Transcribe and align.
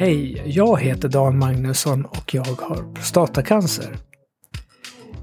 Hej, 0.00 0.42
jag 0.46 0.80
heter 0.80 1.08
Dan 1.08 1.38
Magnusson 1.38 2.04
och 2.04 2.34
jag 2.34 2.44
har 2.44 2.94
prostatacancer. 2.94 3.96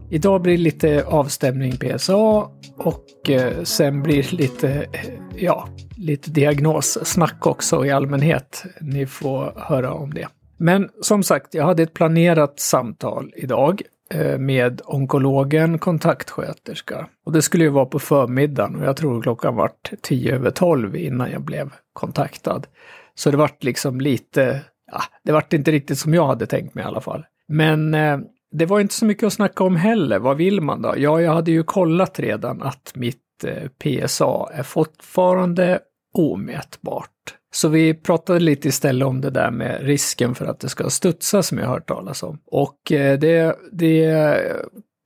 Idag 0.09 0.41
blir 0.41 0.57
det 0.57 0.63
lite 0.63 1.03
avstämning 1.05 1.71
PSA 1.71 2.49
och 2.77 3.29
eh, 3.29 3.63
sen 3.63 4.03
blir 4.03 4.23
det 4.23 4.31
lite, 4.31 4.69
eh, 4.69 5.09
ja, 5.35 5.67
lite 5.97 6.31
diagnossnack 6.31 7.47
också 7.47 7.85
i 7.85 7.91
allmänhet. 7.91 8.63
Ni 8.81 9.05
får 9.05 9.53
höra 9.55 9.93
om 9.93 10.13
det. 10.13 10.27
Men 10.57 10.89
som 11.01 11.23
sagt, 11.23 11.53
jag 11.53 11.65
hade 11.65 11.83
ett 11.83 11.93
planerat 11.93 12.59
samtal 12.59 13.33
idag 13.35 13.81
eh, 14.13 14.37
med 14.37 14.81
onkologen, 14.85 15.79
kontaktsköterska. 15.79 17.07
Och 17.25 17.31
det 17.31 17.41
skulle 17.41 17.63
ju 17.63 17.69
vara 17.69 17.85
på 17.85 17.99
förmiddagen 17.99 18.75
och 18.75 18.85
jag 18.85 18.97
tror 18.97 19.21
klockan 19.21 19.55
vart 19.55 19.91
tio 20.01 20.35
över 20.35 20.51
tolv 20.51 20.95
innan 20.95 21.31
jag 21.31 21.41
blev 21.41 21.69
kontaktad. 21.93 22.67
Så 23.15 23.31
det 23.31 23.37
vart 23.37 23.63
liksom 23.63 24.01
lite, 24.01 24.61
ah, 24.95 25.03
det 25.23 25.31
vart 25.31 25.53
inte 25.53 25.71
riktigt 25.71 25.99
som 25.99 26.13
jag 26.13 26.27
hade 26.27 26.45
tänkt 26.45 26.75
mig 26.75 26.83
i 26.83 26.87
alla 26.87 27.01
fall. 27.01 27.25
Men 27.47 27.93
eh, 27.93 28.17
det 28.51 28.65
var 28.65 28.79
inte 28.79 28.93
så 28.93 29.05
mycket 29.05 29.23
att 29.23 29.33
snacka 29.33 29.63
om 29.63 29.75
heller. 29.75 30.19
Vad 30.19 30.37
vill 30.37 30.61
man 30.61 30.81
då? 30.81 30.93
Ja, 30.97 31.21
jag 31.21 31.33
hade 31.33 31.51
ju 31.51 31.63
kollat 31.63 32.19
redan 32.19 32.61
att 32.61 32.91
mitt 32.95 33.43
eh, 33.43 33.67
PSA 33.67 34.49
är 34.53 34.63
fortfarande 34.63 35.79
omätbart. 36.13 37.11
Så 37.53 37.67
vi 37.69 37.93
pratade 37.93 38.39
lite 38.39 38.67
istället 38.67 39.05
om 39.05 39.21
det 39.21 39.29
där 39.29 39.51
med 39.51 39.81
risken 39.81 40.35
för 40.35 40.45
att 40.45 40.59
det 40.59 40.69
ska 40.69 40.89
studsa 40.89 41.43
som 41.43 41.57
jag 41.57 41.67
hört 41.67 41.87
talas 41.87 42.23
om. 42.23 42.39
Och 42.45 42.91
eh, 42.91 43.19
det, 43.19 43.55
det 43.71 44.05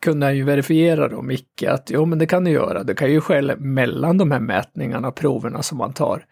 kunde 0.02 0.26
han 0.26 0.38
ju 0.38 0.44
verifiera 0.44 1.08
då, 1.08 1.21
Micke, 1.21 1.63
att 1.63 1.91
jo 1.94 2.05
men 2.05 2.20
det 2.20 2.26
kan 2.26 2.44
du 2.44 2.52
göra. 2.52 2.84
Det 2.84 2.95
kan 2.95 3.12
ju 3.12 3.21
ske 3.21 3.55
mellan 3.55 4.17
de 4.17 4.31
här 4.31 4.40
mätningarna, 4.40 5.12
proverna 5.12 5.63
som 5.63 5.77
man 5.77 5.93
tar. 5.93 6.26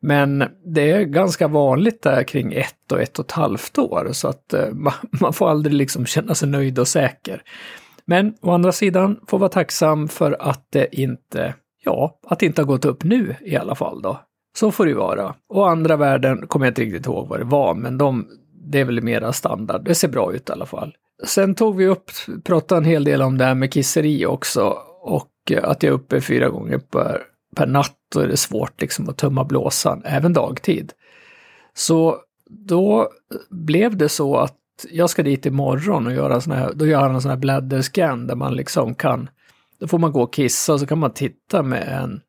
Men 0.00 0.44
det 0.74 0.90
är 0.90 1.04
ganska 1.04 1.48
vanligt 1.48 2.02
där 2.02 2.22
kring 2.22 2.52
ett 2.52 2.92
och 2.92 3.00
ett 3.00 3.18
och 3.18 3.24
ett 3.24 3.32
halvt 3.32 3.78
år 3.78 4.08
så 4.12 4.28
att 4.28 4.54
eh, 4.54 4.68
man, 5.20 5.32
får 5.32 5.50
aldrig 5.50 5.74
liksom 5.74 6.06
känna 6.06 6.34
sig 6.34 6.48
nöjd 6.48 6.78
och 6.78 6.88
säker. 6.88 7.42
Men 8.04 8.34
å 8.42 8.50
andra 8.50 8.72
sidan 8.72 9.20
får 9.26 9.38
vara 9.38 9.48
tacksam 9.48 10.08
för 10.08 10.36
att 10.40 10.66
det 10.70 11.00
inte, 11.00 11.54
ja, 11.84 12.20
att 12.26 12.38
det 12.38 12.46
inte 12.46 12.62
har 12.62 12.66
gått 12.66 12.84
upp 12.84 13.04
nu 13.04 13.34
i 13.40 13.56
alla 13.56 13.74
fall 13.74 14.02
då. 14.02 14.20
Så 14.58 14.70
får 14.70 14.84
det 14.84 14.90
ju 14.90 14.96
vara. 14.96 15.34
Och 15.48 15.70
andra 15.70 15.96
värden 15.96 16.46
kommer 16.46 16.66
jag 16.66 16.70
inte 16.70 16.82
riktigt 16.82 17.06
ihåg 17.06 17.28
vad 17.28 17.40
det 17.40 17.44
var, 17.44 17.74
men 17.74 17.98
de, 17.98 18.26
det 18.70 18.80
är 18.80 18.84
väl 18.84 19.02
mera 19.02 19.32
standard. 19.32 19.84
Det 19.84 19.94
ser 19.94 20.08
bra 20.08 20.32
ut 20.32 20.48
i 20.48 20.52
alla 20.52 20.66
fall. 20.66 20.96
Sen 21.24 21.54
tog 21.54 21.76
vi 21.76 21.86
upp, 21.86 22.10
pratade 22.44 22.78
en 22.78 22.84
hel 22.84 23.04
del 23.04 23.22
om 23.22 23.38
det 23.38 23.44
här 23.44 23.54
med 23.54 23.72
kisseri 23.72 24.26
också 24.26 24.78
och 25.02 25.32
eh, 25.50 25.64
att 25.64 25.82
jag 25.82 25.90
är 25.90 25.94
uppe 25.94 26.20
fyra 26.20 26.48
gånger 26.48 26.78
per, 26.78 27.22
per 27.56 27.66
natt 27.66 28.16
och 28.16 28.22
är 28.22 28.28
det 28.28 28.36
svårt 28.36 28.80
liksom 28.80 29.08
att 29.08 29.16
tömma 29.16 29.44
blåsan, 29.44 30.02
även 30.04 30.32
dagtid. 30.32 30.92
Så 31.74 32.16
då 32.50 33.08
blev 33.50 33.96
det 33.96 34.08
så 34.08 34.36
att 34.36 34.54
jag 34.90 35.10
ska 35.10 35.22
dit 35.22 35.46
imorgon 35.46 36.06
och 36.06 36.12
göra 36.12 36.40
sån 36.40 36.52
här, 36.52 36.72
då 36.74 36.86
gör 36.86 37.00
han 37.00 37.14
en 37.14 37.22
sån 37.22 37.30
här 37.30 37.38
bladderscan 37.38 38.26
där 38.26 38.34
man 38.34 38.54
liksom 38.54 38.94
kan, 38.94 39.28
då 39.78 39.86
får 39.86 39.98
man 39.98 40.12
gå 40.12 40.22
och 40.22 40.32
kissa 40.32 40.72
och 40.72 40.80
så 40.80 40.86
kan 40.86 40.98
man 40.98 41.10
titta 41.10 41.62
med 41.62 41.88
en, 42.02 42.20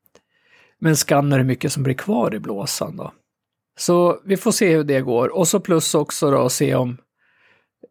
med 0.80 0.90
en 0.90 0.96
skanner 0.96 1.38
hur 1.38 1.46
mycket 1.46 1.72
som 1.72 1.84
blir 1.84 1.94
kvar 1.94 2.36
i 2.36 2.40
blåsan 2.40 2.98
då. 2.98 3.12
Så 3.80 4.20
vi 4.26 4.38
får 4.38 4.52
se 4.52 4.76
hur 4.76 4.84
det 4.84 5.02
går 5.02 5.28
och 5.38 5.48
så 5.48 5.60
plus 5.60 5.96
också 5.96 6.32
då 6.32 6.50
se 6.50 6.76
om 6.76 6.98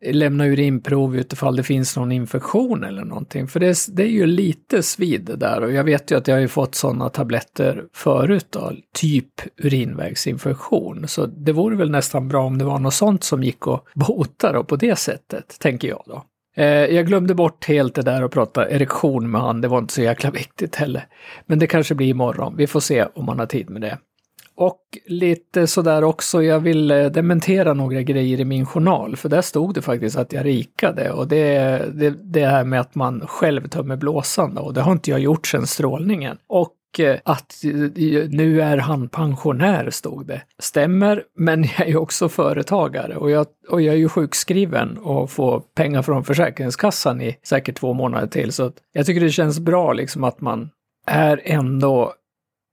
lämna 0.06 0.46
urinprov 0.46 1.16
utifall 1.16 1.56
det 1.56 1.62
finns 1.62 1.96
någon 1.96 2.12
infektion 2.12 2.84
eller 2.84 3.04
någonting. 3.04 3.48
För 3.48 3.60
det, 3.60 3.76
det 3.88 4.02
är 4.02 4.10
ju 4.10 4.26
lite 4.26 4.82
svid 4.82 5.20
det 5.20 5.36
där 5.36 5.62
och 5.62 5.72
jag 5.72 5.84
vet 5.84 6.10
ju 6.10 6.16
att 6.16 6.28
jag 6.28 6.34
har 6.34 6.40
ju 6.40 6.48
fått 6.48 6.74
sådana 6.74 7.08
tabletter 7.08 7.84
förut 7.94 8.46
då, 8.50 8.72
typ 8.94 9.28
urinvägsinfektion. 9.56 11.08
Så 11.08 11.26
det 11.26 11.52
vore 11.52 11.76
väl 11.76 11.90
nästan 11.90 12.28
bra 12.28 12.44
om 12.44 12.58
det 12.58 12.64
var 12.64 12.78
något 12.78 12.94
sånt 12.94 13.24
som 13.24 13.42
gick 13.42 13.66
att 13.66 13.84
bota 13.94 14.52
då 14.52 14.64
på 14.64 14.76
det 14.76 14.96
sättet, 14.96 15.56
tänker 15.60 15.88
jag 15.88 16.02
då. 16.06 16.22
Eh, 16.56 16.66
jag 16.66 17.06
glömde 17.06 17.34
bort 17.34 17.64
helt 17.64 17.94
det 17.94 18.02
där 18.02 18.22
att 18.22 18.30
prata 18.30 18.70
erektion 18.70 19.30
med 19.30 19.40
han, 19.40 19.60
det 19.60 19.68
var 19.68 19.78
inte 19.78 19.94
så 19.94 20.02
jäkla 20.02 20.30
viktigt 20.30 20.76
heller. 20.76 21.06
Men 21.46 21.58
det 21.58 21.66
kanske 21.66 21.94
blir 21.94 22.08
imorgon, 22.08 22.56
vi 22.56 22.66
får 22.66 22.80
se 22.80 23.06
om 23.14 23.24
man 23.24 23.38
har 23.38 23.46
tid 23.46 23.70
med 23.70 23.82
det. 23.82 23.98
Och 24.60 24.80
lite 25.06 25.66
sådär 25.66 26.04
också, 26.04 26.42
jag 26.42 26.60
vill 26.60 26.88
dementera 26.88 27.74
några 27.74 28.02
grejer 28.02 28.40
i 28.40 28.44
min 28.44 28.66
journal, 28.66 29.16
för 29.16 29.28
där 29.28 29.42
stod 29.42 29.74
det 29.74 29.82
faktiskt 29.82 30.16
att 30.16 30.32
jag 30.32 30.44
rikade 30.44 31.10
och 31.10 31.28
det, 31.28 31.82
det, 31.94 32.10
det 32.10 32.46
här 32.46 32.64
med 32.64 32.80
att 32.80 32.94
man 32.94 33.26
själv 33.26 33.68
tömmer 33.68 33.96
blåsan 33.96 34.58
och 34.58 34.74
det 34.74 34.80
har 34.80 34.92
inte 34.92 35.10
jag 35.10 35.20
gjort 35.20 35.46
sedan 35.46 35.66
strålningen. 35.66 36.36
Och 36.46 37.00
eh, 37.00 37.18
att 37.24 37.64
eh, 37.64 38.28
nu 38.28 38.62
är 38.62 38.76
han 38.76 39.08
pensionär, 39.08 39.90
stod 39.90 40.26
det. 40.26 40.42
Stämmer, 40.58 41.22
men 41.36 41.62
jag 41.78 41.80
är 41.80 41.90
ju 41.90 41.96
också 41.96 42.28
företagare 42.28 43.16
och 43.16 43.30
jag, 43.30 43.46
och 43.68 43.82
jag 43.82 43.94
är 43.94 43.98
ju 43.98 44.08
sjukskriven 44.08 44.98
och 44.98 45.30
får 45.30 45.62
pengar 45.74 46.02
från 46.02 46.24
Försäkringskassan 46.24 47.20
i 47.20 47.36
säkert 47.42 47.76
två 47.76 47.92
månader 47.92 48.26
till. 48.26 48.52
Så 48.52 48.72
jag 48.92 49.06
tycker 49.06 49.20
det 49.20 49.30
känns 49.30 49.60
bra 49.60 49.92
liksom 49.92 50.24
att 50.24 50.40
man 50.40 50.70
är 51.06 51.40
ändå 51.44 52.14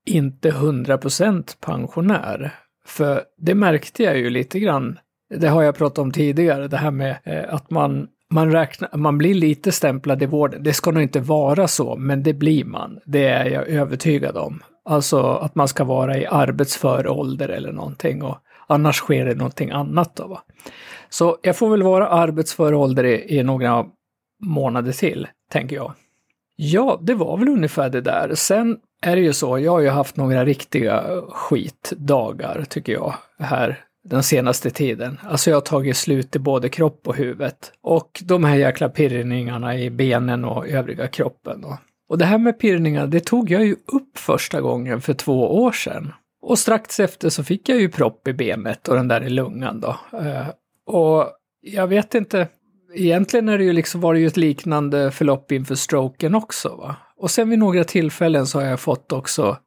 inte 0.06 0.50
100% 0.50 1.56
pensionär. 1.60 2.54
För 2.86 3.22
det 3.38 3.54
märkte 3.54 4.02
jag 4.02 4.18
ju 4.18 4.30
lite 4.30 4.60
grann, 4.60 4.98
det 5.34 5.48
har 5.48 5.62
jag 5.62 5.76
pratat 5.76 5.98
om 5.98 6.12
tidigare, 6.12 6.68
det 6.68 6.76
här 6.76 6.90
med 6.90 7.16
eh, 7.24 7.54
att 7.54 7.70
man, 7.70 8.08
man, 8.30 8.52
räknar, 8.52 8.96
man 8.96 9.18
blir 9.18 9.34
lite 9.34 9.72
stämplad 9.72 10.22
i 10.22 10.26
vården. 10.26 10.62
Det 10.62 10.72
ska 10.72 10.90
nog 10.90 11.02
inte 11.02 11.20
vara 11.20 11.68
så, 11.68 11.96
men 11.96 12.22
det 12.22 12.34
blir 12.34 12.64
man. 12.64 12.98
Det 13.04 13.24
är 13.24 13.44
jag 13.44 13.68
övertygad 13.68 14.36
om. 14.36 14.62
Alltså 14.84 15.22
att 15.22 15.54
man 15.54 15.68
ska 15.68 15.84
vara 15.84 16.18
i 16.18 16.26
arbetsför 16.26 17.08
ålder 17.08 17.48
eller 17.48 17.72
någonting 17.72 18.22
och 18.22 18.38
annars 18.66 18.96
sker 18.96 19.26
det 19.26 19.34
någonting 19.34 19.70
annat 19.70 20.16
då. 20.16 20.26
Va? 20.26 20.42
Så 21.08 21.38
jag 21.42 21.56
får 21.56 21.70
väl 21.70 21.82
vara 21.82 22.08
arbetsför 22.08 22.74
ålder 22.74 23.04
i, 23.04 23.38
i 23.38 23.42
några 23.42 23.84
månader 24.44 24.92
till, 24.92 25.28
tänker 25.52 25.76
jag. 25.76 25.92
Ja, 26.56 26.98
det 27.02 27.14
var 27.14 27.36
väl 27.38 27.48
ungefär 27.48 27.90
det 27.90 28.00
där. 28.00 28.34
Sen 28.34 28.76
är 29.02 29.16
det 29.16 29.22
ju 29.22 29.32
så, 29.32 29.58
jag 29.58 29.72
har 29.72 29.80
ju 29.80 29.88
haft 29.88 30.16
några 30.16 30.44
riktiga 30.44 31.04
skitdagar 31.28 32.64
tycker 32.68 32.92
jag 32.92 33.14
här 33.38 33.86
den 34.08 34.22
senaste 34.22 34.70
tiden. 34.70 35.18
Alltså 35.22 35.50
jag 35.50 35.56
har 35.56 35.60
tagit 35.60 35.96
slut 35.96 36.36
i 36.36 36.38
både 36.38 36.68
kropp 36.68 37.08
och 37.08 37.16
huvudet. 37.16 37.72
Och 37.82 38.22
de 38.24 38.44
här 38.44 38.56
jäkla 38.56 38.88
pirrningarna 38.88 39.78
i 39.78 39.90
benen 39.90 40.44
och 40.44 40.68
övriga 40.68 41.08
kroppen. 41.08 41.60
Då. 41.60 41.78
Och 42.08 42.18
det 42.18 42.24
här 42.24 42.38
med 42.38 42.58
pirrningar, 42.58 43.06
det 43.06 43.20
tog 43.20 43.50
jag 43.50 43.64
ju 43.64 43.72
upp 43.72 44.18
första 44.18 44.60
gången 44.60 45.00
för 45.00 45.14
två 45.14 45.62
år 45.62 45.72
sedan. 45.72 46.12
Och 46.42 46.58
strax 46.58 47.00
efter 47.00 47.28
så 47.28 47.44
fick 47.44 47.68
jag 47.68 47.80
ju 47.80 47.88
propp 47.88 48.28
i 48.28 48.32
benet 48.32 48.88
och 48.88 48.96
den 48.96 49.08
där 49.08 49.24
i 49.24 49.30
lungan 49.30 49.80
då. 49.80 49.96
Eh, 50.18 50.46
och 50.86 51.28
jag 51.60 51.86
vet 51.86 52.14
inte, 52.14 52.48
egentligen 52.94 53.48
är 53.48 53.58
det 53.58 53.64
ju 53.64 53.72
liksom, 53.72 54.00
var 54.00 54.14
det 54.14 54.20
ju 54.20 54.26
ett 54.26 54.36
liknande 54.36 55.10
förlopp 55.10 55.52
inför 55.52 55.74
stroken 55.74 56.34
också. 56.34 56.68
Va? 56.68 56.96
Och 57.18 57.30
sen 57.30 57.50
vid 57.50 57.58
några 57.58 57.84
tillfällen 57.84 58.46
så 58.46 58.60
har 58.60 58.66
jag 58.66 58.80
fått 58.80 59.12
också 59.12 59.58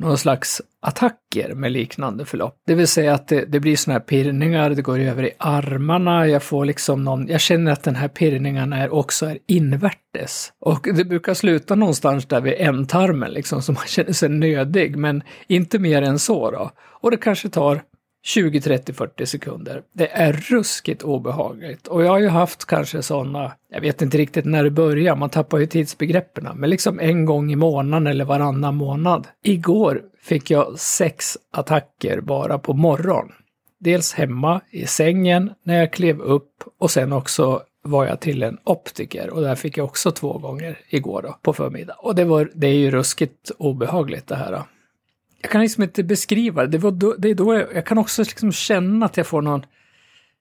någon 0.00 0.18
slags 0.18 0.62
attacker 0.82 1.54
med 1.54 1.72
liknande 1.72 2.24
förlopp. 2.24 2.62
Det 2.66 2.74
vill 2.74 2.88
säga 2.88 3.14
att 3.14 3.28
det, 3.28 3.44
det 3.44 3.60
blir 3.60 3.76
sådana 3.76 3.98
här 3.98 4.06
pirrningar, 4.06 4.70
det 4.70 4.82
går 4.82 4.98
över 4.98 5.22
i 5.22 5.30
armarna, 5.38 6.26
jag 6.26 6.42
får 6.42 6.64
liksom 6.64 7.04
någon, 7.04 7.28
jag 7.28 7.40
känner 7.40 7.72
att 7.72 7.82
den 7.82 7.96
här 7.96 8.08
pirrningen 8.08 8.72
är 8.72 8.94
också 8.94 9.26
är 9.26 9.38
invärtes. 9.46 10.52
Och 10.60 10.86
det 10.94 11.04
brukar 11.04 11.34
sluta 11.34 11.74
någonstans 11.74 12.26
där 12.26 12.40
vid 12.40 12.54
ändtarmen 12.58 13.30
liksom, 13.30 13.62
så 13.62 13.72
man 13.72 13.86
känner 13.86 14.12
sig 14.12 14.28
nödig, 14.28 14.96
men 14.96 15.22
inte 15.46 15.78
mer 15.78 16.02
än 16.02 16.18
så 16.18 16.50
då. 16.50 16.70
Och 17.00 17.10
det 17.10 17.16
kanske 17.16 17.48
tar 17.48 17.82
20, 18.22 18.60
30, 18.60 18.92
40 18.92 19.26
sekunder. 19.26 19.82
Det 19.92 20.12
är 20.12 20.32
ruskigt 20.32 21.02
obehagligt. 21.02 21.86
Och 21.86 22.04
jag 22.04 22.08
har 22.08 22.18
ju 22.18 22.28
haft 22.28 22.64
kanske 22.64 23.02
sådana, 23.02 23.52
jag 23.70 23.80
vet 23.80 24.02
inte 24.02 24.18
riktigt 24.18 24.44
när 24.44 24.64
det 24.64 24.70
börjar, 24.70 25.16
man 25.16 25.30
tappar 25.30 25.58
ju 25.58 25.66
tidsbegreppen, 25.66 26.48
men 26.54 26.70
liksom 26.70 27.00
en 27.00 27.24
gång 27.24 27.52
i 27.52 27.56
månaden 27.56 28.06
eller 28.06 28.24
varannan 28.24 28.76
månad. 28.76 29.26
Igår 29.42 30.02
fick 30.22 30.50
jag 30.50 30.78
sex 30.78 31.38
attacker 31.52 32.20
bara 32.20 32.58
på 32.58 32.72
morgon. 32.72 33.32
Dels 33.80 34.12
hemma 34.12 34.60
i 34.70 34.86
sängen 34.86 35.52
när 35.64 35.78
jag 35.78 35.92
klev 35.92 36.20
upp 36.20 36.64
och 36.78 36.90
sen 36.90 37.12
också 37.12 37.62
var 37.82 38.06
jag 38.06 38.20
till 38.20 38.42
en 38.42 38.58
optiker 38.64 39.30
och 39.30 39.42
där 39.42 39.54
fick 39.54 39.76
jag 39.76 39.84
också 39.84 40.10
två 40.10 40.38
gånger 40.38 40.78
igår 40.88 41.22
då, 41.22 41.36
på 41.42 41.52
förmiddag. 41.52 41.94
Och 41.98 42.14
det, 42.14 42.24
var, 42.24 42.50
det 42.54 42.66
är 42.66 42.74
ju 42.74 42.90
ruskigt 42.90 43.50
obehagligt 43.58 44.26
det 44.26 44.36
här. 44.36 44.52
Då 44.52 44.64
jag 45.42 45.50
kan 45.50 45.60
liksom 45.60 45.82
inte 45.82 46.04
beskriva 46.04 46.62
det. 46.62 46.68
Det, 46.68 46.78
var 46.78 46.90
då, 46.90 47.14
det 47.18 47.30
är 47.30 47.34
då 47.34 47.54
jag, 47.54 47.74
jag 47.74 47.86
kan 47.86 47.98
också 47.98 48.22
liksom 48.22 48.52
känna 48.52 49.06
att 49.06 49.16
jag 49.16 49.26
får 49.26 49.42
någon 49.42 49.62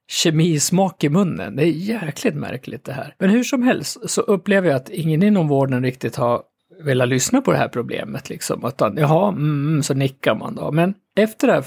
kemismak 0.07 1.03
i 1.03 1.09
munnen. 1.09 1.55
Det 1.55 1.63
är 1.63 1.71
jäkligt 1.71 2.35
märkligt 2.35 2.85
det 2.85 2.93
här. 2.93 3.15
Men 3.19 3.29
hur 3.29 3.43
som 3.43 3.63
helst 3.63 4.09
så 4.09 4.21
upplever 4.21 4.67
jag 4.67 4.75
att 4.75 4.89
ingen 4.89 5.23
inom 5.23 5.47
vården 5.47 5.83
riktigt 5.83 6.15
har 6.15 6.41
velat 6.83 7.09
lyssna 7.09 7.41
på 7.41 7.51
det 7.51 7.57
här 7.57 7.67
problemet. 7.67 8.29
Liksom. 8.29 8.65
Att, 8.65 8.81
jaha, 8.95 9.29
mm, 9.29 9.83
så 9.83 9.93
nickar 9.93 10.35
man 10.35 10.55
då. 10.55 10.71
Men 10.71 10.93
efter 11.15 11.47
det 11.47 11.53
här 11.53 11.65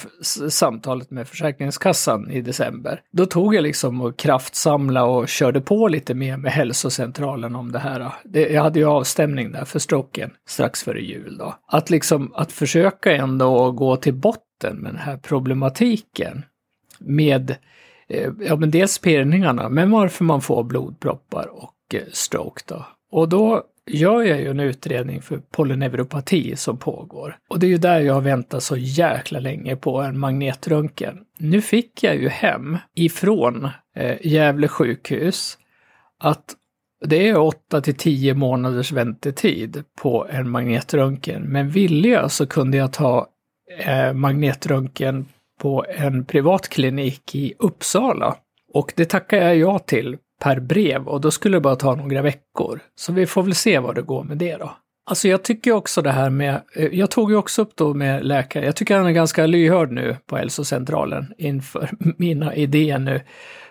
samtalet 0.48 1.10
med 1.10 1.28
Försäkringskassan 1.28 2.30
i 2.30 2.40
december, 2.40 3.00
då 3.12 3.26
tog 3.26 3.54
jag 3.54 3.62
liksom 3.62 4.00
och 4.00 4.16
kraftsamla 4.16 5.04
och 5.04 5.28
körde 5.28 5.60
på 5.60 5.88
lite 5.88 6.14
mer 6.14 6.36
med 6.36 6.52
hälsocentralen 6.52 7.56
om 7.56 7.72
det 7.72 7.78
här. 7.78 8.12
Det, 8.24 8.48
jag 8.48 8.62
hade 8.62 8.78
ju 8.78 8.86
avstämning 8.86 9.52
där 9.52 9.64
för 9.64 9.78
stroken 9.78 10.30
strax 10.48 10.82
före 10.82 11.00
jul 11.00 11.36
då. 11.38 11.54
Att 11.66 11.90
liksom, 11.90 12.32
att 12.34 12.52
försöka 12.52 13.16
ändå 13.16 13.70
gå 13.70 13.96
till 13.96 14.14
botten 14.14 14.76
med 14.76 14.92
den 14.92 15.00
här 15.00 15.16
problematiken. 15.16 16.44
med 16.98 17.56
eh, 18.08 18.30
ja, 18.40 18.56
men 18.56 18.70
dels 18.70 18.98
pirrningarna, 18.98 19.68
men 19.68 19.90
varför 19.90 20.24
man 20.24 20.40
får 20.40 20.64
blodproppar 20.64 21.46
och 21.52 21.94
eh, 21.94 22.00
stroke 22.12 22.62
då. 22.66 22.86
Och 23.12 23.28
då 23.28 23.64
gör 23.90 24.22
jag 24.22 24.40
ju 24.40 24.50
en 24.50 24.60
utredning 24.60 25.22
för 25.22 25.38
polyneuropati 25.38 26.56
som 26.56 26.78
pågår. 26.78 27.36
Och 27.48 27.58
det 27.58 27.66
är 27.66 27.70
ju 27.70 27.78
där 27.78 28.00
jag 28.00 28.14
har 28.14 28.20
väntat 28.20 28.62
så 28.62 28.76
jäkla 28.76 29.40
länge 29.40 29.76
på 29.76 30.00
en 30.00 30.18
magnetröntgen. 30.18 31.18
Nu 31.38 31.62
fick 31.62 32.02
jag 32.02 32.16
ju 32.16 32.28
hem 32.28 32.78
ifrån 32.94 33.68
eh, 33.96 34.26
Gävle 34.26 34.68
sjukhus 34.68 35.58
att 36.18 36.56
det 37.04 37.28
är 37.28 37.36
8 37.36 37.80
till 37.80 37.96
10 37.96 38.34
månaders 38.34 38.92
väntetid 38.92 39.84
på 40.02 40.26
en 40.30 40.50
magnetröntgen. 40.50 41.42
Men 41.42 41.70
ville 41.70 42.08
jag 42.08 42.30
så 42.30 42.46
kunde 42.46 42.76
jag 42.76 42.92
ta 42.92 43.26
eh, 43.78 44.12
magnetröntgen 44.12 45.26
på 45.60 45.84
en 45.88 46.24
privat 46.24 46.68
klinik 46.68 47.34
i 47.34 47.54
Uppsala. 47.58 48.36
Och 48.72 48.92
det 48.96 49.04
tackar 49.04 49.38
jag 49.38 49.56
ja 49.56 49.78
till 49.78 50.16
per 50.42 50.60
brev 50.60 51.08
och 51.08 51.20
då 51.20 51.30
skulle 51.30 51.56
det 51.56 51.60
bara 51.60 51.76
ta 51.76 51.94
några 51.94 52.22
veckor. 52.22 52.80
Så 52.94 53.12
vi 53.12 53.26
får 53.26 53.42
väl 53.42 53.54
se 53.54 53.78
vad 53.78 53.94
det 53.94 54.02
går 54.02 54.24
med 54.24 54.38
det 54.38 54.56
då. 54.56 54.76
Alltså 55.06 55.28
jag 55.28 55.42
tycker 55.42 55.72
också 55.72 56.02
det 56.02 56.10
här 56.10 56.30
med, 56.30 56.62
eh, 56.76 56.86
jag 56.86 57.10
tog 57.10 57.30
ju 57.30 57.36
också 57.36 57.62
upp 57.62 57.76
då 57.76 57.94
med 57.94 58.24
läkare, 58.24 58.64
jag 58.64 58.76
tycker 58.76 58.96
han 58.96 59.06
är 59.06 59.12
ganska 59.12 59.46
lyhörd 59.46 59.92
nu 59.92 60.16
på 60.26 60.36
hälsocentralen 60.36 61.32
inför 61.38 61.90
mina 62.18 62.54
idéer 62.54 62.98
nu. 62.98 63.20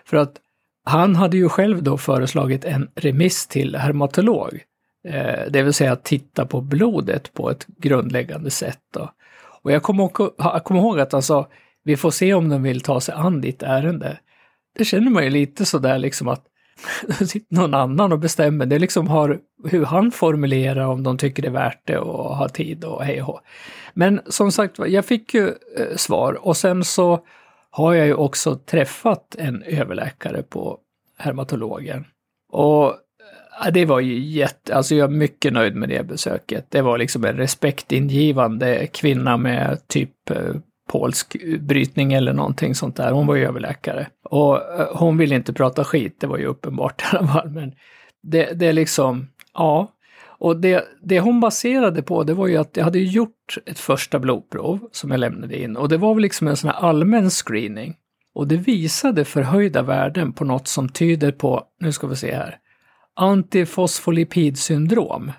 För 0.04 0.16
att 0.16 0.36
han 0.84 1.16
hade 1.16 1.36
ju 1.36 1.48
själv 1.48 1.82
då 1.82 1.98
föreslagit 1.98 2.64
en 2.64 2.90
remiss 2.94 3.46
till 3.46 3.76
hermatolog. 3.76 4.60
Eh, 5.08 5.50
det 5.50 5.62
vill 5.62 5.72
säga 5.72 5.92
att 5.92 6.04
titta 6.04 6.46
på 6.46 6.60
blodet 6.60 7.34
på 7.34 7.50
ett 7.50 7.66
grundläggande 7.66 8.50
sätt. 8.50 8.80
Då. 8.94 9.12
Och 9.62 9.72
jag 9.72 9.82
kommer 9.82 10.04
ihåg, 10.04 10.30
ihåg 10.70 11.00
att 11.00 11.12
han 11.12 11.22
sa, 11.22 11.48
vi 11.84 11.96
får 11.96 12.10
se 12.10 12.34
om 12.34 12.48
de 12.48 12.62
vill 12.62 12.80
ta 12.80 13.00
sig 13.00 13.14
an 13.14 13.40
ditt 13.40 13.62
ärende. 13.62 14.18
Det 14.76 14.84
känner 14.84 15.10
man 15.10 15.24
ju 15.24 15.30
lite 15.30 15.64
sådär 15.64 15.98
liksom 15.98 16.28
att 16.28 16.44
någon 17.48 17.74
annan 17.74 18.12
och 18.12 18.18
bestämmer. 18.18 18.66
Det 18.66 18.78
liksom 18.78 19.08
har 19.08 19.38
hur 19.64 19.84
han 19.84 20.10
formulerar 20.10 20.86
om 20.86 21.02
de 21.02 21.18
tycker 21.18 21.42
det 21.42 21.48
är 21.48 21.52
värt 21.52 21.80
det 21.84 21.98
och 21.98 22.36
har 22.36 22.48
tid 22.48 22.84
och 22.84 23.04
hej 23.04 23.22
och 23.22 23.40
Men 23.94 24.20
som 24.26 24.52
sagt 24.52 24.78
jag 24.86 25.04
fick 25.04 25.34
ju 25.34 25.48
eh, 25.48 25.96
svar 25.96 26.46
och 26.46 26.56
sen 26.56 26.84
så 26.84 27.24
har 27.70 27.94
jag 27.94 28.06
ju 28.06 28.14
också 28.14 28.56
träffat 28.56 29.36
en 29.38 29.62
överläkare 29.62 30.42
på 30.42 30.78
hermatologen. 31.18 32.04
Och 32.52 32.86
eh, 33.64 33.72
det 33.72 33.84
var 33.84 34.00
ju 34.00 34.18
jätte, 34.18 34.74
alltså 34.74 34.94
jag 34.94 35.12
är 35.12 35.16
mycket 35.16 35.52
nöjd 35.52 35.76
med 35.76 35.88
det 35.88 36.06
besöket. 36.06 36.66
Det 36.68 36.82
var 36.82 36.98
liksom 36.98 37.24
en 37.24 37.36
respektingivande 37.36 38.86
kvinna 38.86 39.36
med 39.36 39.88
typ 39.88 40.30
eh, 40.30 40.54
polsk 40.92 41.36
brytning 41.60 42.12
eller 42.12 42.32
någonting 42.32 42.74
sånt 42.74 42.96
där. 42.96 43.12
Hon 43.12 43.26
var 43.26 43.34
ju 43.34 43.46
överläkare. 43.46 44.06
Och 44.24 44.80
eh, 44.80 44.96
hon 44.96 45.16
ville 45.16 45.34
inte 45.34 45.52
prata 45.52 45.84
skit, 45.84 46.16
det 46.20 46.26
var 46.26 46.38
ju 46.38 46.46
uppenbart 46.46 47.02
i 47.02 47.04
alla 47.16 47.28
fall. 47.28 47.50
Men 47.50 47.72
det, 48.22 48.52
det 48.52 48.66
är 48.66 48.72
liksom, 48.72 49.28
ja. 49.54 49.92
Och 50.24 50.56
det, 50.56 50.84
det 51.02 51.20
hon 51.20 51.40
baserade 51.40 52.02
på, 52.02 52.24
det 52.24 52.34
var 52.34 52.46
ju 52.46 52.56
att 52.56 52.76
jag 52.76 52.84
hade 52.84 52.98
gjort 52.98 53.58
ett 53.66 53.78
första 53.78 54.18
blodprov 54.18 54.88
som 54.92 55.10
jag 55.10 55.20
lämnade 55.20 55.62
in. 55.62 55.76
Och 55.76 55.88
det 55.88 55.96
var 55.96 56.14
väl 56.14 56.22
liksom 56.22 56.48
en 56.48 56.56
sån 56.56 56.70
här 56.70 56.76
allmän 56.76 57.30
screening. 57.30 57.96
Och 58.34 58.48
det 58.48 58.56
visade 58.56 59.24
förhöjda 59.24 59.82
värden 59.82 60.32
på 60.32 60.44
något 60.44 60.68
som 60.68 60.88
tyder 60.88 61.32
på, 61.32 61.64
nu 61.80 61.92
ska 61.92 62.06
vi 62.06 62.16
se 62.16 62.34
här, 62.34 62.58
antifosfolipidsyndrom. 63.16 65.32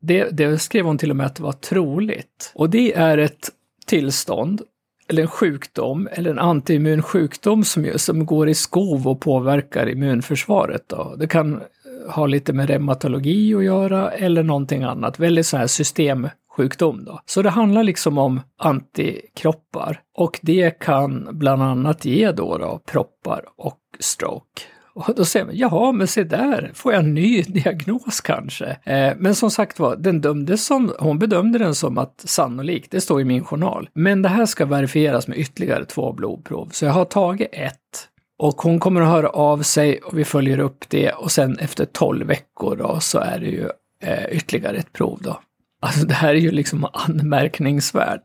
Det, 0.00 0.30
det 0.30 0.58
skrev 0.58 0.86
hon 0.86 0.98
till 0.98 1.10
och 1.10 1.16
med 1.16 1.26
att 1.26 1.36
det 1.36 1.42
var 1.42 1.52
troligt. 1.52 2.52
Och 2.54 2.70
det 2.70 2.94
är 2.94 3.18
ett 3.18 3.50
tillstånd 3.86 4.62
eller 5.08 5.22
en 5.22 5.28
sjukdom 5.28 6.08
eller 6.12 6.30
en 6.30 6.38
antiimmun 6.38 7.02
sjukdom 7.02 7.64
som, 7.64 7.92
som 7.96 8.26
går 8.26 8.48
i 8.48 8.54
skov 8.54 9.08
och 9.08 9.20
påverkar 9.20 9.88
immunförsvaret. 9.88 10.88
Då. 10.88 11.14
Det 11.18 11.26
kan 11.26 11.54
eh, 11.54 12.12
ha 12.14 12.26
lite 12.26 12.52
med 12.52 12.70
reumatologi 12.70 13.54
att 13.54 13.64
göra 13.64 14.10
eller 14.10 14.42
någonting 14.42 14.82
annat. 14.82 15.18
Väldigt 15.18 15.46
så 15.46 15.56
här 15.56 15.66
systemsjukdom 15.66 17.04
då. 17.04 17.20
Så 17.26 17.42
det 17.42 17.50
handlar 17.50 17.82
liksom 17.82 18.18
om 18.18 18.40
antikroppar 18.58 20.00
och 20.14 20.38
det 20.42 20.78
kan 20.78 21.28
bland 21.32 21.62
annat 21.62 22.04
ge 22.04 22.32
då, 22.32 22.58
då 22.58 22.80
proppar 22.86 23.44
och 23.56 23.78
stroke. 24.00 24.62
Och 24.98 25.14
då 25.14 25.24
säger 25.24 25.46
man, 25.46 25.56
jaha, 25.56 25.92
men 25.92 26.06
se 26.06 26.24
där, 26.24 26.70
får 26.74 26.92
jag 26.92 27.04
en 27.04 27.14
ny 27.14 27.42
diagnos 27.48 28.20
kanske? 28.20 28.76
Eh, 28.84 29.12
men 29.18 29.34
som 29.34 29.50
sagt 29.50 29.78
var, 29.78 29.96
den 29.96 30.20
dömdes 30.20 30.66
som, 30.66 30.92
hon 30.98 31.18
bedömde 31.18 31.58
den 31.58 31.74
som 31.74 31.98
att 31.98 32.22
sannolikt, 32.24 32.90
det 32.90 33.00
står 33.00 33.20
i 33.20 33.24
min 33.24 33.44
journal. 33.44 33.88
Men 33.94 34.22
det 34.22 34.28
här 34.28 34.46
ska 34.46 34.66
verifieras 34.66 35.28
med 35.28 35.38
ytterligare 35.38 35.84
två 35.84 36.12
blodprov, 36.12 36.68
så 36.72 36.84
jag 36.84 36.92
har 36.92 37.04
tagit 37.04 37.48
ett. 37.52 38.08
Och 38.38 38.62
hon 38.62 38.80
kommer 38.80 39.00
att 39.00 39.08
höra 39.08 39.28
av 39.28 39.62
sig 39.62 39.98
och 39.98 40.18
vi 40.18 40.24
följer 40.24 40.58
upp 40.58 40.84
det 40.88 41.10
och 41.10 41.30
sen 41.30 41.58
efter 41.58 41.84
12 41.84 42.26
veckor 42.26 42.76
då 42.76 43.00
så 43.00 43.18
är 43.18 43.38
det 43.38 43.46
ju 43.46 43.68
eh, 44.02 44.24
ytterligare 44.30 44.76
ett 44.76 44.92
prov 44.92 45.18
då. 45.22 45.40
Alltså 45.82 46.06
det 46.06 46.14
här 46.14 46.34
är 46.34 46.38
ju 46.38 46.50
liksom 46.50 46.86
anmärkningsvärt 46.92 48.22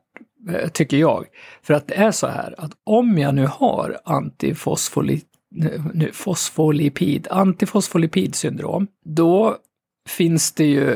eh, 0.49 0.69
tycker 0.69 0.97
jag. 0.97 1.25
För 1.63 1.73
att 1.73 1.87
det 1.87 1.95
är 1.95 2.11
så 2.11 2.27
här 2.27 2.55
att 2.57 2.71
om 2.83 3.17
jag 3.17 3.35
nu 3.35 3.47
har 3.47 3.97
antifosfolit 4.05 5.32
nu, 5.93 6.09
fosfolipid, 6.13 7.27
antifosfolipidsyndrom, 7.31 8.87
då 9.05 9.57
finns 10.09 10.51
det 10.51 10.65
ju 10.65 10.91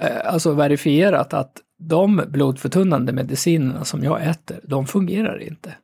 eh, 0.00 0.32
alltså 0.32 0.52
verifierat 0.52 1.34
att 1.34 1.62
de 1.78 2.22
blodförtunnande 2.28 3.12
medicinerna 3.12 3.84
som 3.84 4.04
jag 4.04 4.26
äter, 4.26 4.60
de 4.62 4.86
fungerar 4.86 5.42
inte. 5.42 5.74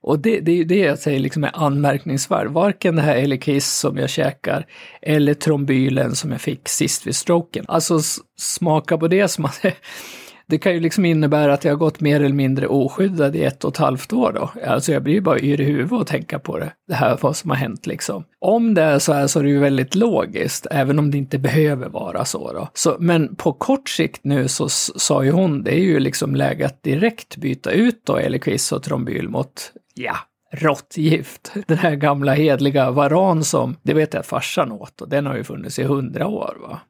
Och 0.00 0.18
det, 0.18 0.40
det 0.40 0.52
är 0.52 0.56
ju 0.56 0.64
det 0.64 0.78
jag 0.78 0.98
säger 0.98 1.20
liksom 1.20 1.44
är 1.44 1.50
anmärkningsvärt. 1.54 2.50
Varken 2.50 2.96
det 2.96 3.02
här 3.02 3.16
Elikiss 3.16 3.72
som 3.72 3.98
jag 3.98 4.10
käkar 4.10 4.66
eller 5.02 5.34
trombylen 5.34 6.14
som 6.14 6.32
jag 6.32 6.40
fick 6.40 6.68
sist 6.68 7.06
vid 7.06 7.16
stroken. 7.16 7.64
Alltså 7.68 8.00
smaka 8.38 8.98
på 8.98 9.08
det 9.08 9.28
som 9.28 9.44
att 9.44 9.64
det 10.48 10.58
kan 10.58 10.74
ju 10.74 10.80
liksom 10.80 11.04
innebära 11.04 11.54
att 11.54 11.64
jag 11.64 11.72
har 11.72 11.76
gått 11.76 12.00
mer 12.00 12.20
eller 12.20 12.34
mindre 12.34 12.66
oskyddad 12.66 13.36
i 13.36 13.44
ett 13.44 13.64
och 13.64 13.72
ett 13.72 13.76
halvt 13.76 14.12
år 14.12 14.32
då. 14.32 14.50
Alltså 14.66 14.92
jag 14.92 15.02
blir 15.02 15.14
ju 15.14 15.20
bara 15.20 15.38
yr 15.38 15.60
i 15.60 15.64
huvudet 15.64 16.00
att 16.00 16.06
tänka 16.06 16.38
på 16.38 16.58
det, 16.58 16.72
det 16.88 16.94
här 16.94 17.18
vad 17.20 17.36
som 17.36 17.50
har 17.50 17.56
hänt 17.56 17.86
liksom. 17.86 18.24
Om 18.40 18.74
det 18.74 18.82
är 18.82 18.98
så 18.98 19.12
här 19.12 19.26
så 19.26 19.38
är 19.38 19.42
det 19.42 19.50
ju 19.50 19.58
väldigt 19.58 19.94
logiskt, 19.94 20.66
även 20.70 20.98
om 20.98 21.10
det 21.10 21.18
inte 21.18 21.38
behöver 21.38 21.88
vara 21.88 22.24
så 22.24 22.52
då. 22.52 22.68
Så, 22.74 22.96
men 22.98 23.36
på 23.36 23.52
kort 23.52 23.88
sikt 23.88 24.24
nu 24.24 24.48
så 24.48 24.68
sa 24.68 25.24
ju 25.24 25.30
hon, 25.30 25.62
det 25.62 25.74
är 25.74 25.82
ju 25.82 26.00
liksom 26.00 26.36
läge 26.36 26.66
att 26.66 26.82
direkt 26.82 27.36
byta 27.36 27.70
ut 27.70 28.00
då 28.04 28.16
Eliquis 28.16 28.72
och 28.72 28.82
Trombyl 28.82 29.28
mot, 29.28 29.72
ja, 29.94 30.16
råttgift. 30.52 31.52
Den 31.66 31.78
här 31.78 31.94
gamla 31.94 32.34
hedliga 32.34 32.90
varan 32.90 33.44
som, 33.44 33.76
det 33.82 33.94
vet 33.94 34.14
jag 34.14 34.20
att 34.20 34.26
farsan 34.26 34.72
åt 34.72 35.00
och 35.00 35.08
den 35.08 35.26
har 35.26 35.36
ju 35.36 35.44
funnits 35.44 35.78
i 35.78 35.82
hundra 35.82 36.26
år 36.26 36.56
va. 36.60 36.80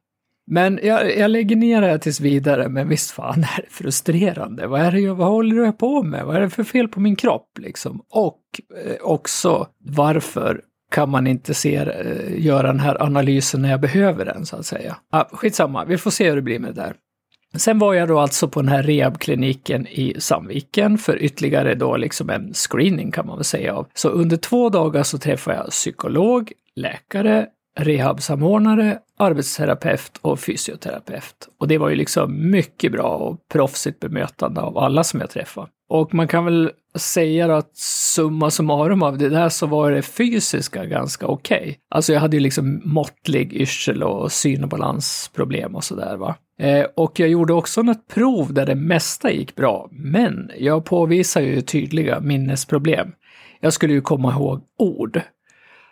Men 0.51 0.79
jag, 0.83 1.17
jag 1.17 1.31
lägger 1.31 1.55
ner 1.55 1.81
det 1.81 1.87
här 1.87 1.97
tills 1.97 2.19
vidare, 2.19 2.69
men 2.69 2.89
visst 2.89 3.11
fan 3.11 3.39
är 3.39 3.61
det 3.61 3.69
frustrerande. 3.69 4.67
Vad 4.67 4.81
är 4.81 4.91
det 4.91 4.99
jag, 4.99 5.15
vad 5.15 5.27
håller 5.27 5.55
jag 5.55 5.77
på 5.77 6.03
med? 6.03 6.25
Vad 6.25 6.35
är 6.35 6.41
det 6.41 6.49
för 6.49 6.63
fel 6.63 6.87
på 6.87 6.99
min 6.99 7.15
kropp 7.15 7.57
liksom? 7.59 8.01
Och 8.09 8.41
eh, 8.85 8.95
också 9.01 9.67
varför 9.79 10.61
kan 10.91 11.09
man 11.09 11.27
inte 11.27 11.53
se, 11.53 11.75
eh, 11.75 12.45
göra 12.45 12.67
den 12.67 12.79
här 12.79 13.03
analysen 13.03 13.61
när 13.61 13.69
jag 13.69 13.81
behöver 13.81 14.25
den 14.25 14.45
så 14.45 14.55
att 14.55 14.65
säga. 14.65 14.97
Ah, 15.11 15.25
skitsamma, 15.31 15.85
vi 15.85 15.97
får 15.97 16.11
se 16.11 16.29
hur 16.29 16.35
det 16.35 16.41
blir 16.41 16.59
med 16.59 16.75
det 16.75 16.81
där. 16.81 16.95
Sen 17.55 17.79
var 17.79 17.93
jag 17.93 18.07
då 18.07 18.19
alltså 18.19 18.47
på 18.47 18.61
den 18.61 18.69
här 18.69 18.83
rehabkliniken 18.83 19.87
i 19.87 20.15
Sandviken 20.19 20.97
för 20.97 21.23
ytterligare 21.23 21.75
då 21.75 21.97
liksom 21.97 22.29
en 22.29 22.53
screening 22.53 23.11
kan 23.11 23.27
man 23.27 23.37
väl 23.37 23.45
säga 23.45 23.75
av. 23.75 23.87
Så 23.93 24.09
under 24.09 24.37
två 24.37 24.69
dagar 24.69 25.03
så 25.03 25.17
träffade 25.17 25.57
jag 25.57 25.69
psykolog, 25.69 26.51
läkare, 26.75 27.47
rehabsamordnare, 27.79 28.99
arbetsterapeut 29.17 30.17
och 30.21 30.39
fysioterapeut. 30.39 31.49
Och 31.59 31.67
det 31.67 31.77
var 31.77 31.89
ju 31.89 31.95
liksom 31.95 32.51
mycket 32.51 32.91
bra 32.91 33.15
och 33.15 33.47
proffsigt 33.47 33.99
bemötande 33.99 34.61
av 34.61 34.77
alla 34.77 35.03
som 35.03 35.19
jag 35.19 35.29
träffade. 35.29 35.67
Och 35.89 36.13
man 36.13 36.27
kan 36.27 36.45
väl 36.45 36.71
säga 36.95 37.57
att 37.57 37.77
summa 37.77 38.51
summarum 38.51 39.03
av 39.03 39.17
det 39.17 39.29
där 39.29 39.49
så 39.49 39.67
var 39.67 39.91
det 39.91 40.01
fysiska 40.01 40.85
ganska 40.85 41.27
okej. 41.27 41.61
Okay. 41.61 41.75
Alltså 41.89 42.13
jag 42.13 42.19
hade 42.19 42.37
ju 42.37 42.43
liksom 42.43 42.81
måttlig 42.83 43.53
yrsel 43.53 44.03
och 44.03 44.31
syn 44.31 44.63
och 44.63 44.69
balansproblem 44.69 45.75
och 45.75 45.83
sådär 45.83 46.17
va. 46.17 46.35
Eh, 46.59 46.85
och 46.95 47.19
jag 47.19 47.29
gjorde 47.29 47.53
också 47.53 47.81
något 47.81 48.07
prov 48.07 48.53
där 48.53 48.65
det 48.65 48.75
mesta 48.75 49.31
gick 49.31 49.55
bra, 49.55 49.87
men 49.91 50.51
jag 50.57 50.85
påvisar 50.85 51.41
ju 51.41 51.61
tydliga 51.61 52.19
minnesproblem. 52.19 53.11
Jag 53.59 53.73
skulle 53.73 53.93
ju 53.93 54.01
komma 54.01 54.31
ihåg 54.31 54.61
ord 54.77 55.21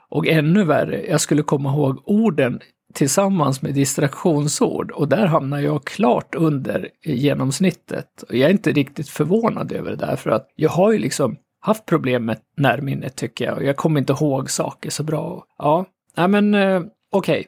och 0.09 0.27
ännu 0.27 0.63
värre, 0.63 1.05
jag 1.07 1.21
skulle 1.21 1.43
komma 1.43 1.69
ihåg 1.69 2.01
orden 2.05 2.59
tillsammans 2.93 3.61
med 3.61 3.73
distraktionsord 3.73 4.91
och 4.91 5.07
där 5.07 5.25
hamnar 5.25 5.59
jag 5.59 5.85
klart 5.85 6.35
under 6.35 6.89
genomsnittet. 7.03 8.23
Och 8.29 8.35
jag 8.35 8.49
är 8.49 8.53
inte 8.53 8.71
riktigt 8.71 9.09
förvånad 9.09 9.71
över 9.71 9.89
det 9.89 10.05
där 10.05 10.15
för 10.15 10.29
att 10.29 10.47
jag 10.55 10.69
har 10.69 10.91
ju 10.91 10.99
liksom 10.99 11.37
haft 11.59 11.85
problem 11.85 12.25
med 12.25 12.37
närminnet 12.57 13.15
tycker 13.15 13.45
jag 13.45 13.57
och 13.57 13.63
jag 13.63 13.75
kommer 13.75 13.99
inte 13.99 14.13
ihåg 14.13 14.51
saker 14.51 14.89
så 14.89 15.03
bra. 15.03 15.43
Ja, 15.57 15.85
nej 16.17 16.27
men 16.27 16.53
eh, 16.53 16.81
okej. 17.11 17.39
Okay. 17.39 17.43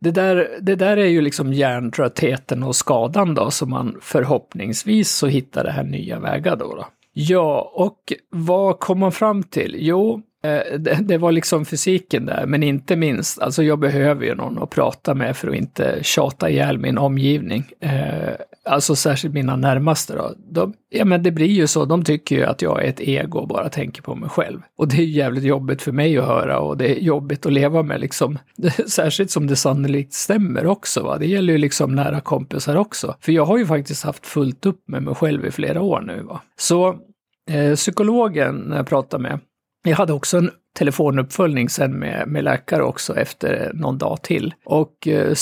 Det 0.00 0.10
där, 0.10 0.48
det 0.60 0.74
där 0.74 0.96
är 0.96 1.06
ju 1.06 1.20
liksom 1.20 1.52
hjärntröttheten 1.52 2.62
och 2.62 2.76
skadan 2.76 3.34
då 3.34 3.50
som 3.50 3.70
man 3.70 3.98
förhoppningsvis 4.00 5.10
så 5.10 5.26
hittar 5.26 5.64
det 5.64 5.70
här 5.70 5.84
nya 5.84 6.18
vägar 6.18 6.56
då. 6.56 6.74
då. 6.74 6.86
Ja, 7.12 7.72
och 7.74 8.12
vad 8.30 8.80
kom 8.80 8.98
man 8.98 9.12
fram 9.12 9.42
till? 9.42 9.76
Jo, 9.78 10.22
Eh, 10.44 10.78
det, 10.78 10.94
det, 11.00 11.18
var 11.18 11.32
liksom 11.32 11.64
fysiken 11.64 12.26
där, 12.26 12.46
men 12.46 12.62
inte 12.62 12.96
minst, 12.96 13.38
alltså 13.38 13.62
jag 13.62 13.78
behöver 13.78 14.24
ju 14.24 14.34
någon 14.34 14.62
att 14.62 14.70
prata 14.70 15.14
med 15.14 15.36
för 15.36 15.48
att 15.48 15.54
inte 15.54 15.98
tjata 16.02 16.50
ihjäl 16.50 16.78
min 16.78 16.98
omgivning. 16.98 17.64
Eh, 17.80 18.34
alltså 18.64 18.96
särskilt 18.96 19.34
mina 19.34 19.56
närmaste 19.56 20.14
då. 20.14 20.34
De, 20.50 20.74
ja 20.90 21.04
men 21.04 21.22
det 21.22 21.30
blir 21.30 21.46
ju 21.46 21.66
så, 21.66 21.84
de 21.84 22.04
tycker 22.04 22.36
ju 22.36 22.44
att 22.44 22.62
jag 22.62 22.84
är 22.84 22.88
ett 22.88 23.00
ego 23.00 23.38
och 23.38 23.48
bara 23.48 23.68
tänker 23.68 24.02
på 24.02 24.14
mig 24.14 24.28
själv. 24.28 24.60
Och 24.78 24.88
det 24.88 24.96
är 24.96 25.06
jävligt 25.06 25.44
jobbigt 25.44 25.82
för 25.82 25.92
mig 25.92 26.18
att 26.18 26.26
höra 26.26 26.58
och 26.58 26.76
det 26.76 26.98
är 26.98 27.00
jobbigt 27.00 27.46
att 27.46 27.52
leva 27.52 27.82
med 27.82 28.00
liksom. 28.00 28.38
Särskilt 28.86 29.30
som 29.30 29.46
det 29.46 29.56
sannolikt 29.56 30.12
stämmer 30.12 30.66
också 30.66 31.02
va. 31.02 31.18
Det 31.18 31.26
gäller 31.26 31.52
ju 31.52 31.58
liksom 31.58 31.94
nära 31.94 32.20
kompisar 32.20 32.76
också. 32.76 33.14
För 33.20 33.32
jag 33.32 33.44
har 33.44 33.58
ju 33.58 33.66
faktiskt 33.66 34.04
haft 34.04 34.26
fullt 34.26 34.66
upp 34.66 34.88
med 34.88 35.02
mig 35.02 35.14
själv 35.14 35.46
i 35.46 35.50
flera 35.50 35.80
år 35.80 36.00
nu 36.00 36.22
va. 36.22 36.40
Så 36.58 36.96
eh, 37.50 37.74
psykologen 37.74 38.72
jag 38.76 38.86
pratade 38.86 39.22
med, 39.22 39.38
jag 39.86 39.96
hade 39.96 40.12
också 40.12 40.38
en 40.38 40.50
telefonuppföljning 40.78 41.68
sen 41.68 41.98
med, 41.98 42.28
med 42.28 42.44
läkare 42.44 42.82
också 42.82 43.16
efter 43.16 43.70
någon 43.74 43.98
dag 43.98 44.22
till. 44.22 44.54
Och 44.64 45.08
eh, 45.08 45.34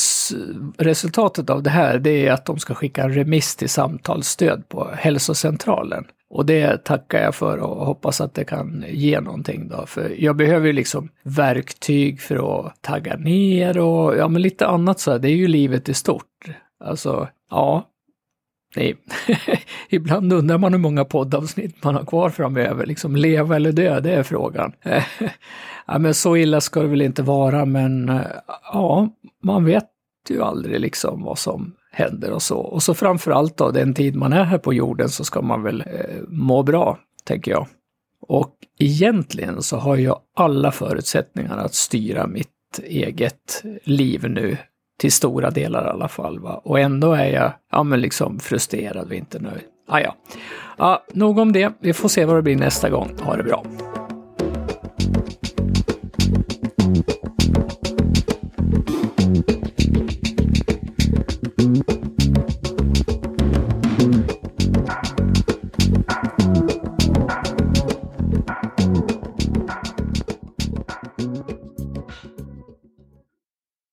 resultatet 0.78 1.50
av 1.50 1.62
det 1.62 1.70
här 1.70 1.98
det 1.98 2.26
är 2.26 2.32
att 2.32 2.46
de 2.46 2.58
ska 2.58 2.74
skicka 2.74 3.02
en 3.02 3.14
remiss 3.14 3.56
till 3.56 3.68
samtalsstöd 3.68 4.68
på 4.68 4.90
hälsocentralen. 4.94 6.04
Och 6.30 6.46
det 6.46 6.84
tackar 6.84 7.22
jag 7.22 7.34
för 7.34 7.58
och 7.58 7.86
hoppas 7.86 8.20
att 8.20 8.34
det 8.34 8.44
kan 8.44 8.84
ge 8.88 9.20
någonting 9.20 9.68
då. 9.68 9.86
För 9.86 10.14
jag 10.18 10.36
behöver 10.36 10.66
ju 10.66 10.72
liksom 10.72 11.08
verktyg 11.22 12.20
för 12.20 12.66
att 12.66 12.82
tagga 12.82 13.16
ner 13.16 13.78
och 13.78 14.16
ja 14.16 14.28
men 14.28 14.42
lite 14.42 14.66
annat 14.66 15.00
så 15.00 15.10
här. 15.10 15.18
Det 15.18 15.28
är 15.28 15.36
ju 15.36 15.48
livet 15.48 15.88
i 15.88 15.94
stort. 15.94 16.24
Alltså, 16.84 17.28
ja, 17.50 17.84
Nej, 18.76 18.96
ibland 19.88 20.32
undrar 20.32 20.58
man 20.58 20.72
hur 20.72 20.80
många 20.80 21.04
poddavsnitt 21.04 21.84
man 21.84 21.94
har 21.94 22.04
kvar 22.04 22.30
framöver. 22.30 22.86
Liksom 22.86 23.16
leva 23.16 23.56
eller 23.56 23.72
dö, 23.72 24.00
det 24.00 24.14
är 24.14 24.22
frågan. 24.22 24.72
ja, 25.86 25.98
men 25.98 26.14
så 26.14 26.36
illa 26.36 26.60
ska 26.60 26.82
det 26.82 26.88
väl 26.88 27.02
inte 27.02 27.22
vara, 27.22 27.64
men 27.64 28.08
eh, 28.08 28.20
ja, 28.72 29.08
man 29.42 29.64
vet 29.64 29.88
ju 30.28 30.42
aldrig 30.42 30.80
liksom 30.80 31.22
vad 31.22 31.38
som 31.38 31.74
händer 31.92 32.32
och 32.32 32.42
så. 32.42 32.58
Och 32.58 32.82
så 32.82 32.94
framförallt 32.94 33.56
då, 33.56 33.70
den 33.70 33.94
tid 33.94 34.16
man 34.16 34.32
är 34.32 34.44
här 34.44 34.58
på 34.58 34.74
jorden 34.74 35.08
så 35.08 35.24
ska 35.24 35.42
man 35.42 35.62
väl 35.62 35.80
eh, 35.80 36.20
må 36.28 36.62
bra, 36.62 36.98
tänker 37.24 37.50
jag. 37.50 37.66
Och 38.26 38.54
egentligen 38.78 39.62
så 39.62 39.76
har 39.76 39.96
jag 39.96 40.20
alla 40.36 40.72
förutsättningar 40.72 41.58
att 41.58 41.74
styra 41.74 42.26
mitt 42.26 42.48
eget 42.84 43.62
liv 43.84 44.24
nu 44.28 44.56
till 44.98 45.12
stora 45.12 45.50
delar 45.50 45.86
i 45.86 45.88
alla 45.88 46.08
fall. 46.08 46.38
Va? 46.38 46.60
Och 46.64 46.80
ändå 46.80 47.12
är 47.12 47.26
jag 47.26 47.52
ja, 47.72 47.82
men 47.82 48.00
liksom 48.00 48.40
frustrerad 48.40 49.06
och 49.06 49.14
inte 49.14 49.38
nöjd. 49.38 49.62
Ah, 49.88 50.00
ja. 50.00 50.14
ah, 50.76 50.98
nog 51.12 51.38
om 51.38 51.52
det. 51.52 51.72
Vi 51.80 51.92
får 51.92 52.08
se 52.08 52.24
vad 52.24 52.36
det 52.36 52.42
blir 52.42 52.56
nästa 52.56 52.90
gång. 52.90 53.10
Ha 53.22 53.36
det 53.36 53.42
bra. 53.42 53.64